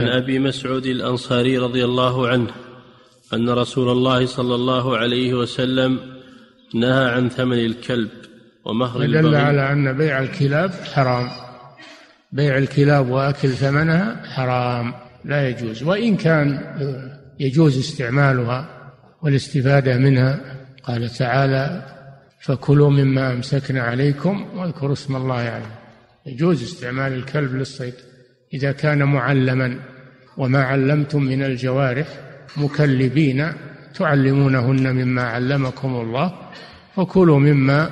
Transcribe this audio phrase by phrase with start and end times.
[0.00, 2.50] عن أبي مسعود الأنصاري رضي الله عنه
[3.34, 6.00] أن رسول الله صلى الله عليه وسلم
[6.74, 8.10] نهى عن ثمن الكلب
[8.64, 11.30] ومهر دل على أن بيع الكلاب حرام.
[12.32, 15.82] بيع الكلاب وأكل ثمنها حرام لا يجوز.
[15.82, 16.60] وإن كان
[17.40, 18.68] يجوز استعمالها
[19.22, 20.40] والاستفادة منها
[20.82, 21.82] قال تعالى
[22.40, 25.80] فكلوا مما أمسكنا عليكم واذكروا اسم الله عليه.
[26.26, 27.94] يجوز استعمال الكلب للصيد.
[28.54, 29.80] إذا كان معلما
[30.36, 32.06] وما علمتم من الجوارح
[32.56, 33.52] مكلبين
[33.94, 36.38] تعلمونهن مما علمكم الله
[36.96, 37.90] فكلوا مما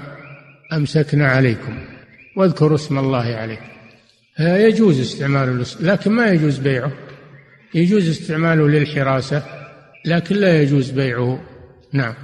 [0.72, 1.78] أمسكنا عليكم
[2.36, 3.60] واذكروا اسم الله عليه.
[4.40, 6.92] يجوز استعماله لكن ما يجوز بيعه.
[7.74, 9.42] يجوز استعماله للحراسة
[10.04, 11.40] لكن لا يجوز بيعه.
[11.92, 12.14] نعم.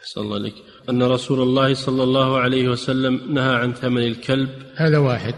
[0.00, 0.54] أحسن الله عليك
[0.90, 4.48] أن رسول الله صلى الله عليه وسلم نهى عن ثمن الكلب.
[4.76, 5.34] هذا واحد.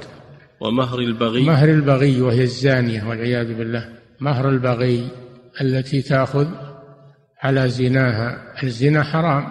[0.61, 1.45] ومهر البغي.
[1.45, 3.89] مهر البغي وهي الزانية والعياذ بالله.
[4.21, 5.09] مهر البغي
[5.61, 6.49] التي تأخذ
[7.43, 8.55] على زناها.
[8.63, 9.49] الزنا حرام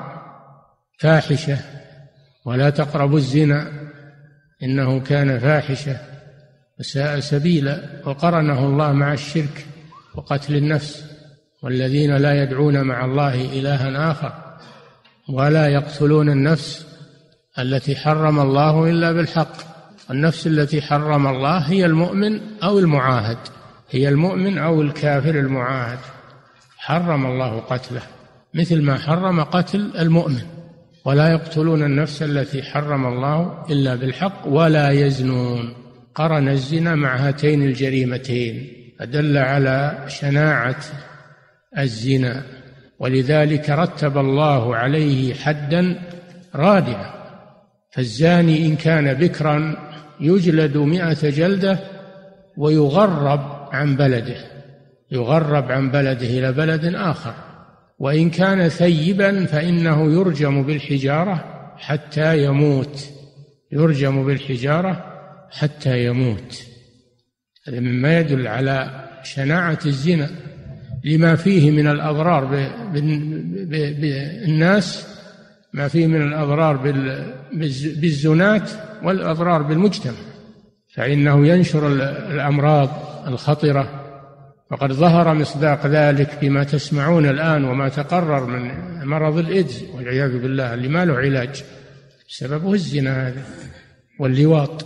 [0.99, 1.57] فاحشة.
[2.45, 3.71] ولا تقربوا الزنا
[4.63, 5.97] إنه كان فاحشة.
[6.79, 9.65] وساء سبيلا وقرنه الله مع الشرك
[10.15, 11.05] وقتل النفس.
[11.63, 14.33] والذين لا يدعون مع الله إلها آخر.
[15.29, 16.87] ولا يقتلون النفس
[17.59, 19.68] التي حرم الله إلا بالحق.
[20.11, 23.37] النفس التي حرم الله هي المؤمن أو المعاهد
[23.91, 25.99] هي المؤمن أو الكافر المعاهد.
[26.77, 28.01] حرم الله قتله
[28.53, 30.41] مثل ما حرم قتل المؤمن.
[31.05, 35.73] ولا يقتلون النفس التي حرم الله إلا بالحق ولا يزنون.
[36.15, 38.67] قرن الزنا مع هاتين الجريمتين
[38.99, 40.79] فدل على شناعة
[41.77, 42.43] الزنا.
[42.99, 46.01] ولذلك رتب الله عليه حدا
[46.55, 47.19] رادعا
[47.91, 49.88] فالزاني إن كان بكرا
[50.21, 51.79] يجلد مائه جلدة
[52.57, 54.37] ويغرب عن بلده
[55.11, 57.33] يغرب عن بلده إلى بلد آخر.
[57.99, 61.45] وإن كان ثيبا فإنه يرجم بالحجارة
[61.77, 63.09] حتى يموت
[63.71, 65.05] يرجم بالحجارة
[65.51, 66.63] حتى يموت.
[67.67, 70.29] هذا مما يدل على شناعة الزنا
[71.03, 72.45] لما فيه من الأضرار
[73.69, 75.18] بالناس
[75.73, 76.77] ما فيه من الأضرار
[77.95, 78.71] بالزنات
[79.03, 80.17] والأضرار بالمجتمع
[80.95, 81.87] فإنه ينشر
[82.31, 82.89] الأمراض
[83.27, 84.05] الخطرة
[84.71, 88.71] وقد ظهر مصداق ذلك بما تسمعون الآن وما تقرر من
[89.07, 91.63] مرض الإيدز والعياذ بالله اللي ما له علاج
[92.27, 93.43] سببه الزنا هذا
[94.19, 94.85] واللواط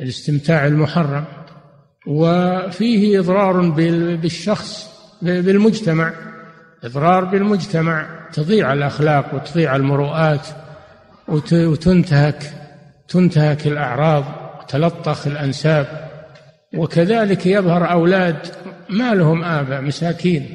[0.00, 1.24] الاستمتاع المحرم
[2.06, 3.70] وفيه إضرار
[4.16, 4.88] بالشخص
[5.22, 6.12] بالمجتمع
[6.84, 8.17] إضرار بالمجتمع.
[8.32, 10.46] تضيع الأخلاق وتضيع المروءات
[11.52, 12.52] وتنتهك
[13.08, 14.24] تنتهك الأعراض
[14.60, 16.08] وتلطخ الأنساب.
[16.74, 18.36] وكذلك يظهر أولاد
[18.90, 20.48] ما لهم آباء مساكين.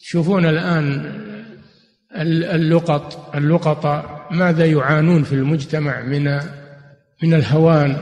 [0.00, 1.12] تشوفون الآن
[2.54, 6.24] اللقط اللقطاء ماذا يعانون في المجتمع من
[7.22, 7.96] من الهوان؟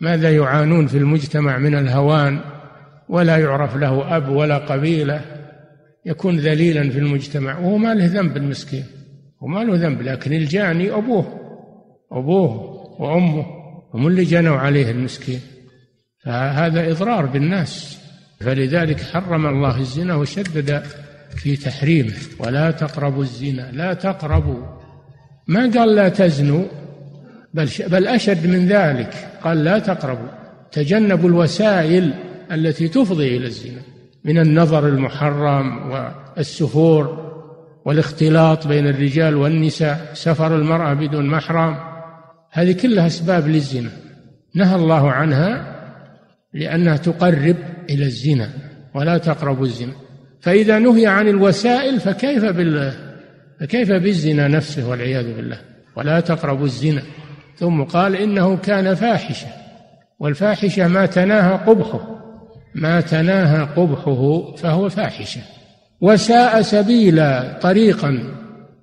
[0.00, 2.40] ماذا يعانون في المجتمع من الهوان؟
[3.08, 5.20] ولا يعرف له أب ولا قبيلة.
[6.06, 8.84] يكون ذليلا في المجتمع وهو ما له ذنب المسكين
[9.40, 11.26] وما له ذنب لكن الجاني أبوه
[12.12, 13.46] أبوه وأمه
[13.94, 15.40] هم اللي جنوا عليه المسكين.
[16.24, 17.98] فهذا إضرار بالناس.
[18.40, 20.82] فلذلك حرم الله الزنا وشدد
[21.36, 22.14] في تحريمه.
[22.38, 24.62] ولا تقربوا الزنا لا تقربوا.
[25.46, 26.64] ما قال لا تزنوا
[27.54, 29.14] بل بل أشد من ذلك.
[29.42, 30.28] قال لا تقربوا
[30.72, 32.14] تجنبوا الوسائل
[32.52, 33.82] التي تفضي إلى الزنا.
[34.24, 37.28] من النظر المحرم والسفور
[37.84, 41.76] والاختلاط بين الرجال والنساء سفر المرأة بدون محرم
[42.50, 43.90] هذه كلها أسباب للزنا.
[44.54, 45.74] نهى الله عنها
[46.54, 47.56] لأنها تقرب
[47.90, 48.50] إلى الزنا
[48.94, 49.92] ولا تقربوا الزنا.
[50.40, 52.92] فإذا نهي عن الوسائل فكيف بال
[53.60, 55.58] فكيف بالزنا نفسه والعياذ بالله؟
[55.96, 57.02] ولا تقربوا الزنا.
[57.56, 59.46] ثم قال إنه كان فاحشة
[60.18, 62.17] والفاحشة ما تناهى قبحه.
[62.74, 65.40] ما تناهى قبحه فهو فاحشة.
[66.00, 68.18] وساء سبيلا طريقا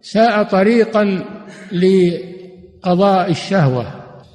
[0.01, 1.25] ساء طريقا
[1.71, 3.85] لقضاء الشهوة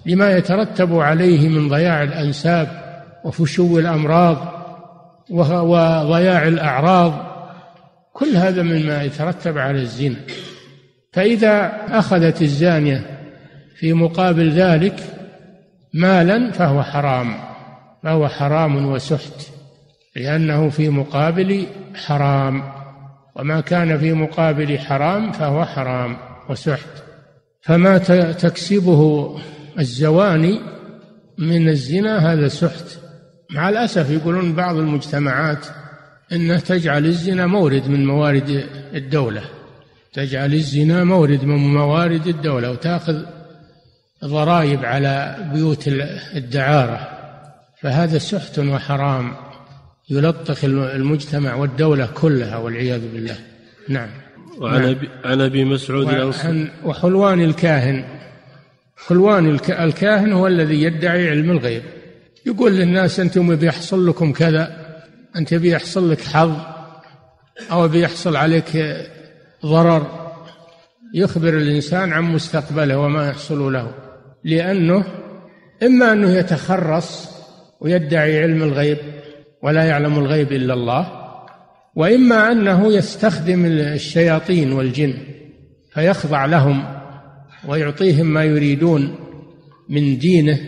[0.06, 2.69] لما يترتب عليه من ضياع الأنساب
[3.25, 4.38] وفشو الأمراض
[5.30, 7.30] وضياع الأعراض.
[8.12, 10.16] كل هذا مما يترتب على الزنا.
[11.12, 13.20] فإذا أخذت الزانية
[13.76, 15.00] في مقابل ذلك
[15.94, 17.50] مالا فهو حرام.
[18.02, 19.50] فهو حرام وسحت
[20.17, 22.62] لأنه في مقابل حرام
[23.37, 26.17] وما كان في مقابل حرام فهو حرام
[26.49, 27.02] وسحت.
[27.62, 27.99] فما
[28.32, 29.35] تكسبه
[29.79, 30.61] الزواني
[31.38, 32.99] من الزنا هذا سحت
[33.50, 35.67] مع الأسف يقولون بعض المجتمعات
[36.32, 38.64] أنه تجعل الزنا مورد من موارد
[38.94, 39.43] الدولة.
[40.12, 43.25] تجعل الزنا مورد من موارد الدولة وتأخذ
[44.25, 45.88] ضرائب على بيوت
[46.35, 47.19] الدعارة.
[47.82, 49.32] فهذا سحت وحرام
[50.10, 53.36] يلطخ المجتمع والدولة كلها والعياذ بالله.
[53.88, 54.08] نعم.
[54.58, 54.96] وعن نعم.
[55.24, 56.70] عن أبي مسعود الأنصاري.
[56.84, 58.04] وحلوان الكاهن.
[59.08, 61.82] حلوان الكاهن هو الذي يدعي علم الغيب.
[62.46, 64.76] يقول للناس أنتم بيحصل لكم كذا
[65.36, 66.56] أنت بيحصل لك حظ
[67.70, 68.96] أو بيحصل عليك
[69.66, 70.32] ضرر
[71.14, 73.94] يخبر الإنسان عن مستقبله وما يحصل له.
[74.44, 75.04] لأنه
[75.82, 77.29] إما أنه يتخرص
[77.80, 78.98] ويدعي علم الغيب
[79.62, 81.20] ولا يعلم الغيب إلا الله
[81.94, 85.14] وإما أنه يستخدم الشياطين والجن
[85.94, 86.84] فيخضع لهم
[87.68, 89.14] ويعطيهم ما يريدون
[89.88, 90.60] من دينه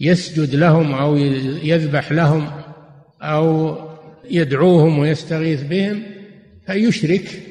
[0.00, 1.16] يسجد لهم أو
[1.62, 2.50] يذبح لهم
[3.22, 3.76] أو
[4.30, 6.02] يدعوهم ويستغيث بهم
[6.66, 7.42] فيشرك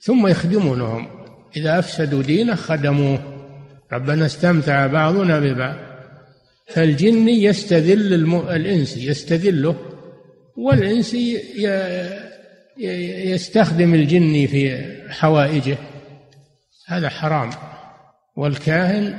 [0.00, 1.06] ثم يخدمونهم.
[1.56, 3.18] إذا أفسدوا دينه خدموه.
[3.92, 5.76] ربنا استمتع بعضنا ببعض.
[6.66, 9.76] فالجن يستذل الإنس يستذله
[10.56, 11.16] والإنس
[13.24, 15.76] يستخدم الجن في حوائجه.
[16.86, 17.50] هذا حرام.
[18.36, 19.18] والكاهن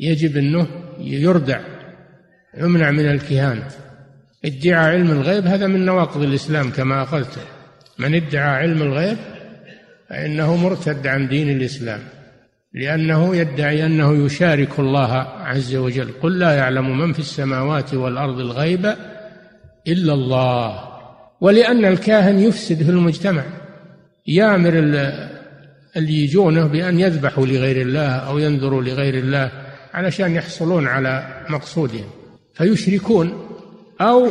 [0.00, 0.66] يجب أنه
[0.98, 1.60] يردع
[2.58, 3.68] يمنع من الكهانة
[4.44, 7.38] ادعاء علم الغيب هذا من نواقض الإسلام كما أخذت
[7.98, 9.18] من ادعى علم الغيب
[10.08, 12.00] فإنه مرتد عن دين الإسلام.
[12.74, 16.08] لأنه يدعي أنه يشارك الله عز وجل.
[16.22, 18.94] قل لا يعلم من في السماوات والأرض الغيب
[19.88, 20.84] إلا الله.
[21.40, 23.42] ولأن الكاهن يفسد في المجتمع.
[24.26, 24.78] يامر
[25.96, 29.52] اللي يجونه بأن يذبحوا لغير الله أو ينذروا لغير الله
[29.94, 32.10] علشان يحصلون على مقصودهم.
[32.54, 33.46] فيشركون
[34.00, 34.28] أو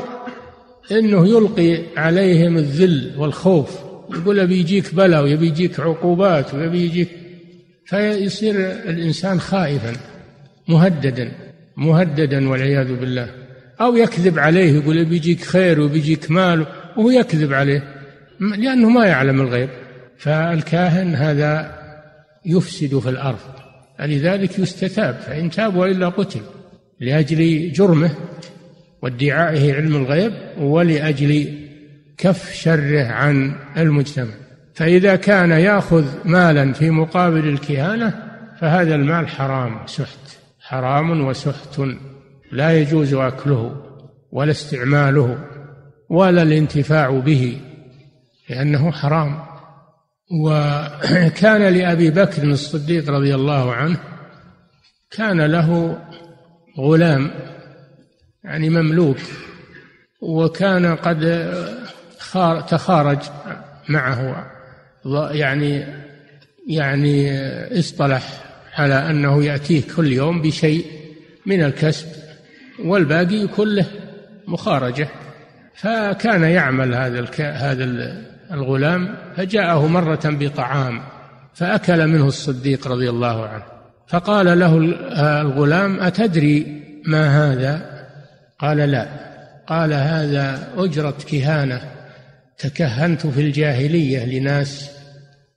[0.91, 3.79] أنه يلقي عليهم الذل والخوف.
[4.11, 7.09] يقول أبي يجيك بلاء ويبي يجيك عقوبات ويبي يجيك
[7.89, 9.93] فيصير الإنسان خائفا
[10.67, 11.31] مهددا
[11.77, 13.29] مهددا والعياذ بالله.
[13.81, 16.65] أو يكذب عليه يقول بيجيك خير وبيجيك مال
[16.97, 17.83] وهو يكذب عليه
[18.39, 19.69] لأنه ما يعلم الغيب.
[20.17, 21.79] فالكاهن هذا
[22.45, 23.39] يفسد في الأرض.
[23.99, 26.41] لذلك يستتاب فإن تاب وإلا قتل
[26.99, 28.11] لأجل جرمه
[29.01, 31.53] وادعائه علم الغيب ولأجل
[32.17, 34.48] كف شره عن المجتمع.
[34.79, 38.13] فإذا كان يأخذ مالا في مقابل الكهانة
[38.59, 40.37] فهذا المال حرام سحت.
[40.61, 41.81] حرام وسحت.
[42.51, 43.75] لا يجوز أكله
[44.31, 45.37] ولا استعماله
[46.09, 47.61] ولا الانتفاع به
[48.49, 49.39] لأنه حرام.
[50.43, 53.97] وكان لأبي بكر الصديق رضي الله عنه
[55.11, 55.97] كان له
[56.77, 57.31] غلام
[58.43, 59.17] يعني مملوك
[60.21, 61.51] وكان قد
[62.69, 63.19] تخارج
[63.89, 64.58] معه
[65.31, 65.85] يعني
[66.67, 67.31] يعني
[67.79, 68.23] اصطلح
[68.77, 70.85] على أنه ياتيه كل يوم بشيء
[71.45, 72.07] من الكسب
[72.85, 73.85] والباقي كله
[74.47, 75.07] مخارجة.
[75.75, 77.41] فكان يعمل هذا الك...
[77.41, 77.83] هذا
[78.51, 81.01] الغلام فجاءه مرة بطعام
[81.53, 83.63] فأكل منه الصديق رضي الله عنه.
[84.07, 84.77] فقال له
[85.41, 88.05] الغلام أتدري ما هذا؟
[88.59, 89.07] قال لا.
[89.67, 91.81] قال هذا أجرة كهانة.
[92.59, 94.91] تكهنت في الجاهلية لناس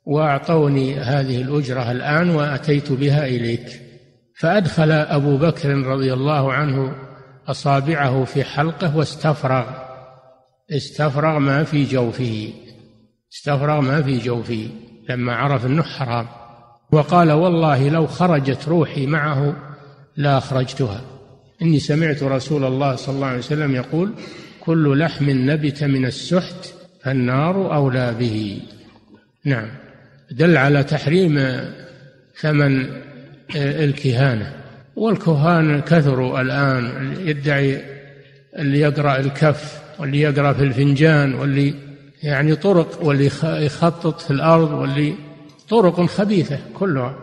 [0.04, 3.80] وأعطوني هذه الأجرة الآن وأتيت بها إليك.
[4.38, 6.94] فأدخل أبو بكر رضي الله عنه
[7.46, 9.64] أصابعه في حلقة واستفرغ.
[10.70, 12.52] استفرغ ما في جوفه.
[13.32, 14.68] استفرغ ما في جوفه.
[15.08, 16.26] لما عرف أنه حرام.
[16.92, 19.56] وقال والله لو خرجت روحي معه
[20.16, 21.00] لأخرجتها
[21.62, 24.12] إني سمعت رسول الله صلى الله عليه وسلم يقول
[24.60, 28.60] كل لحم نبت من السحت فالنار أولى به.
[29.44, 29.68] نعم.
[30.30, 31.60] دل على تحريم
[32.40, 32.86] ثمن
[33.56, 34.52] الكهانة.
[34.96, 37.82] والكهان كثروا الآن يدعي
[38.58, 41.74] اللي يقرأ الكف واللي يقرأ في الفنجان واللي
[42.22, 45.14] يعني طرق واللي يخطط في الأرض واللي
[45.68, 47.14] طرق خبيثة كلها.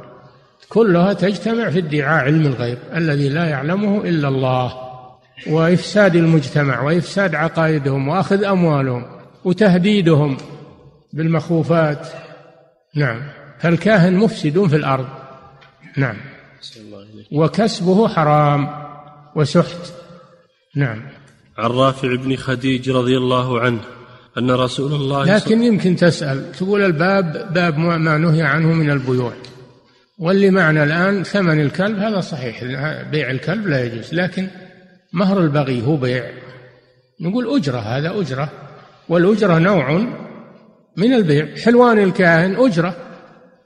[0.70, 4.74] كلها تجتمع في ادعاء علم الغيب الذي لا يعلمه إلا الله
[5.48, 9.19] وإفساد المجتمع وإفساد عقائدهم وأخذ أموالهم.
[9.46, 10.38] وتهديدهم
[11.14, 12.08] بالمخوفات.
[12.96, 13.22] نعم.
[13.60, 15.08] فالكاهن مفسد في الأرض.
[15.98, 16.18] نعم.
[17.32, 18.70] وكسبه حرام
[19.36, 19.94] وسحت.
[20.76, 21.02] نعم.
[21.58, 23.80] عن رافع بن خديج رضي الله عنه
[24.38, 29.34] أن رسول الله لكن يمكن تسأل تقول الباب باب ما نهي عنه من البيوع.
[30.18, 32.64] واللي معنا الآن ثمن الكلب هذا صحيح.
[33.12, 34.48] بيع الكلب لا يجوز لكن
[35.14, 36.32] مهر البغي هو بيع.
[37.22, 38.50] نقول أجرة هذا أجرة.
[39.10, 40.06] والأجرة نوع
[40.98, 41.48] من البيع.
[41.66, 42.96] حلوان الكاهن أجرة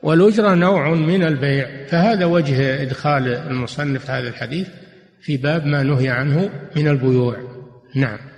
[0.04, 1.86] والأجرة نوع من البيع.
[1.86, 4.68] فهذا وجه إدخال المصنف هذا الحديث
[5.22, 7.38] في باب ما نهي عنه من البيوع.
[7.96, 8.33] نعم.